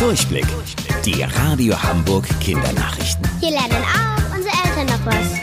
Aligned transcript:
Durchblick. 0.00 0.46
Die 1.04 1.22
Radio 1.22 1.74
Hamburg 1.82 2.26
Kindernachrichten. 2.40 3.28
Hier 3.38 3.50
lernen 3.50 3.84
auch 3.84 4.34
unsere 4.34 4.54
Eltern 4.64 4.86
noch 4.86 5.04
was. 5.04 5.34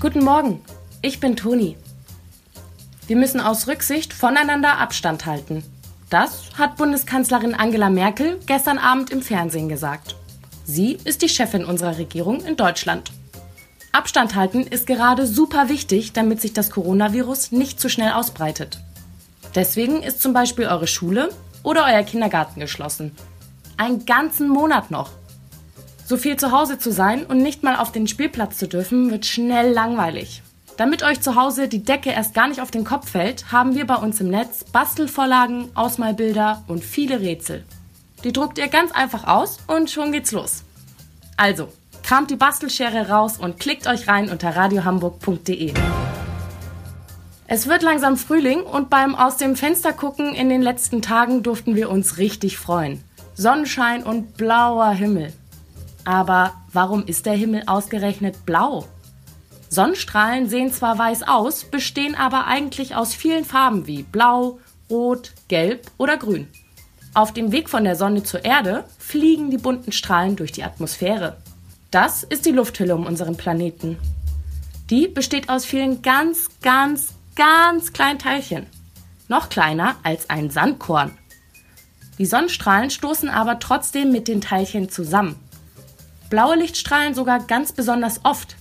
Guten 0.00 0.24
Morgen, 0.24 0.60
ich 1.02 1.20
bin 1.20 1.36
Toni. 1.36 1.76
Wir 3.06 3.14
müssen 3.14 3.40
aus 3.40 3.68
Rücksicht 3.68 4.12
voneinander 4.12 4.78
Abstand 4.78 5.24
halten. 5.24 5.62
Das 6.10 6.50
hat 6.58 6.76
Bundeskanzlerin 6.76 7.54
Angela 7.54 7.90
Merkel 7.90 8.40
gestern 8.46 8.78
Abend 8.78 9.10
im 9.10 9.22
Fernsehen 9.22 9.68
gesagt. 9.68 10.16
Sie 10.64 10.98
ist 11.04 11.22
die 11.22 11.28
Chefin 11.28 11.64
unserer 11.64 11.98
Regierung 11.98 12.44
in 12.44 12.56
Deutschland. 12.56 13.12
Abstand 13.92 14.34
halten 14.34 14.62
ist 14.62 14.88
gerade 14.88 15.28
super 15.28 15.68
wichtig, 15.68 16.12
damit 16.12 16.40
sich 16.40 16.54
das 16.54 16.70
Coronavirus 16.70 17.52
nicht 17.52 17.78
zu 17.78 17.88
schnell 17.88 18.14
ausbreitet. 18.14 18.80
Deswegen 19.54 20.02
ist 20.02 20.20
zum 20.20 20.32
Beispiel 20.32 20.66
eure 20.66 20.88
Schule 20.88 21.28
oder 21.62 21.84
euer 21.86 22.02
Kindergarten 22.02 22.60
geschlossen. 22.60 23.14
Einen 23.76 24.04
ganzen 24.04 24.48
Monat 24.48 24.90
noch. 24.90 25.10
So 26.04 26.16
viel 26.16 26.36
zu 26.36 26.52
Hause 26.52 26.78
zu 26.78 26.92
sein 26.92 27.24
und 27.24 27.38
nicht 27.38 27.62
mal 27.62 27.76
auf 27.76 27.92
den 27.92 28.06
Spielplatz 28.06 28.58
zu 28.58 28.68
dürfen, 28.68 29.10
wird 29.10 29.24
schnell 29.26 29.72
langweilig. 29.72 30.42
Damit 30.76 31.02
euch 31.02 31.20
zu 31.20 31.36
Hause 31.36 31.68
die 31.68 31.84
Decke 31.84 32.10
erst 32.10 32.34
gar 32.34 32.48
nicht 32.48 32.60
auf 32.60 32.70
den 32.70 32.84
Kopf 32.84 33.10
fällt, 33.10 33.52
haben 33.52 33.74
wir 33.74 33.86
bei 33.86 33.96
uns 33.96 34.20
im 34.20 34.28
Netz 34.28 34.64
Bastelvorlagen, 34.64 35.70
Ausmalbilder 35.74 36.64
und 36.66 36.82
viele 36.82 37.20
Rätsel. 37.20 37.64
Die 38.24 38.32
druckt 38.32 38.58
ihr 38.58 38.68
ganz 38.68 38.92
einfach 38.92 39.26
aus 39.26 39.58
und 39.66 39.90
schon 39.90 40.12
geht's 40.12 40.32
los. 40.32 40.64
Also, 41.36 41.68
kramt 42.02 42.30
die 42.30 42.36
Bastelschere 42.36 43.08
raus 43.08 43.38
und 43.38 43.58
klickt 43.58 43.86
euch 43.86 44.08
rein 44.08 44.30
unter 44.30 44.54
radiohamburg.de. 44.54 45.74
Es 47.54 47.66
wird 47.66 47.82
langsam 47.82 48.16
Frühling 48.16 48.62
und 48.62 48.88
beim 48.88 49.14
Aus 49.14 49.36
dem 49.36 49.56
Fenster 49.56 49.92
gucken 49.92 50.34
in 50.34 50.48
den 50.48 50.62
letzten 50.62 51.02
Tagen 51.02 51.42
durften 51.42 51.76
wir 51.76 51.90
uns 51.90 52.16
richtig 52.16 52.56
freuen. 52.56 53.04
Sonnenschein 53.34 54.04
und 54.04 54.38
blauer 54.38 54.92
Himmel. 54.92 55.34
Aber 56.06 56.54
warum 56.72 57.04
ist 57.04 57.26
der 57.26 57.34
Himmel 57.34 57.64
ausgerechnet 57.66 58.46
blau? 58.46 58.86
Sonnenstrahlen 59.68 60.48
sehen 60.48 60.72
zwar 60.72 60.96
weiß 60.96 61.24
aus, 61.24 61.64
bestehen 61.64 62.14
aber 62.14 62.46
eigentlich 62.46 62.96
aus 62.96 63.12
vielen 63.12 63.44
Farben 63.44 63.86
wie 63.86 64.02
blau, 64.02 64.58
rot, 64.88 65.34
gelb 65.48 65.90
oder 65.98 66.16
grün. 66.16 66.48
Auf 67.12 67.34
dem 67.34 67.52
Weg 67.52 67.68
von 67.68 67.84
der 67.84 67.96
Sonne 67.96 68.22
zur 68.22 68.46
Erde 68.46 68.84
fliegen 68.96 69.50
die 69.50 69.58
bunten 69.58 69.92
Strahlen 69.92 70.36
durch 70.36 70.52
die 70.52 70.64
Atmosphäre. 70.64 71.36
Das 71.90 72.22
ist 72.22 72.46
die 72.46 72.52
Lufthülle 72.52 72.94
um 72.94 73.04
unseren 73.04 73.36
Planeten. 73.36 73.98
Die 74.88 75.06
besteht 75.06 75.50
aus 75.50 75.66
vielen 75.66 76.00
ganz, 76.00 76.48
ganz, 76.62 77.08
ganz 77.36 77.92
kleinen 77.92 78.18
Teilchen. 78.18 78.66
Noch 79.28 79.48
kleiner 79.48 79.96
als 80.02 80.30
ein 80.30 80.50
Sandkorn. 80.50 81.16
Die 82.18 82.26
Sonnenstrahlen 82.26 82.90
stoßen 82.90 83.28
aber 83.28 83.58
trotzdem 83.58 84.12
mit 84.12 84.28
den 84.28 84.40
Teilchen 84.40 84.90
zusammen. 84.90 85.36
Blaue 86.28 86.56
Lichtstrahlen 86.56 87.14
sogar 87.14 87.40
ganz 87.40 87.72
besonders 87.72 88.20
oft. 88.24 88.56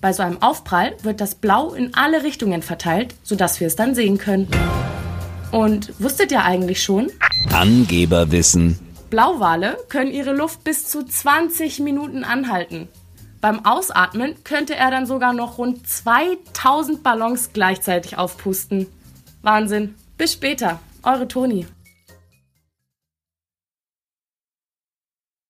Bei 0.00 0.12
so 0.12 0.22
einem 0.22 0.42
Aufprall 0.42 0.96
wird 1.02 1.20
das 1.20 1.34
Blau 1.34 1.74
in 1.74 1.94
alle 1.94 2.22
Richtungen 2.22 2.62
verteilt, 2.62 3.14
sodass 3.22 3.60
wir 3.60 3.66
es 3.66 3.76
dann 3.76 3.94
sehen 3.94 4.18
können. 4.18 4.48
Und 5.52 5.92
wusstet 5.98 6.32
ihr 6.32 6.44
eigentlich 6.44 6.82
schon? 6.82 7.10
Angeberwissen. 7.52 8.78
Blauwale 9.10 9.76
können 9.88 10.12
ihre 10.12 10.32
Luft 10.32 10.62
bis 10.64 10.88
zu 10.88 11.04
20 11.04 11.80
Minuten 11.80 12.22
anhalten. 12.22 12.88
Beim 13.40 13.64
Ausatmen 13.64 14.34
könnte 14.44 14.74
er 14.74 14.90
dann 14.90 15.06
sogar 15.06 15.32
noch 15.32 15.58
rund 15.58 15.88
2000 15.88 17.02
Ballons 17.02 17.50
gleichzeitig 17.52 18.18
aufpusten. 18.18 18.86
Wahnsinn. 19.42 19.94
Bis 20.18 20.34
später. 20.34 20.80
Eure 21.02 21.26
Toni. 21.26 21.66